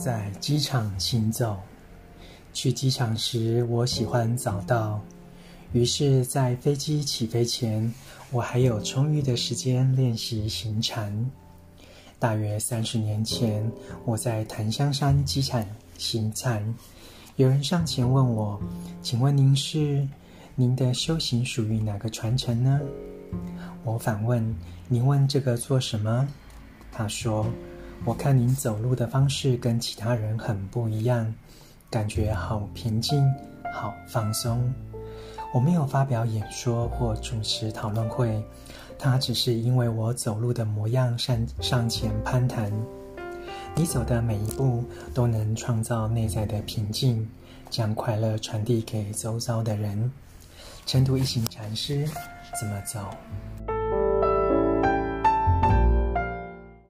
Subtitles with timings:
[0.00, 1.58] 在机场行走。
[2.54, 4.98] 去机场时，我喜欢早到，
[5.74, 7.92] 于是，在飞机起飞前，
[8.30, 11.30] 我还有充裕的时间练习行禅。
[12.18, 13.70] 大约三十年前，
[14.06, 15.62] 我在檀香山机场
[15.98, 16.74] 行禅，
[17.36, 18.58] 有人上前问我
[19.02, 20.08] ：“请问您是？
[20.54, 22.80] 您的修行属于哪个传承呢？”
[23.84, 24.56] 我反问
[24.88, 26.26] ：“您问这个做什么？”
[26.90, 27.46] 他说
[28.04, 31.32] ：“我看您走路的方式跟其他人很不一样。”
[31.90, 33.20] 感觉好平静，
[33.74, 34.72] 好放松。
[35.52, 38.40] 我没有发表演说或主持讨论会，
[38.96, 42.72] 它只是因为我走路的模样上上前攀谈。
[43.74, 47.28] 你走的每一步都能创造内在的平静，
[47.70, 50.12] 将快乐传递给周遭的人。
[50.86, 52.08] 成都一行禅师
[52.60, 53.00] 怎么走？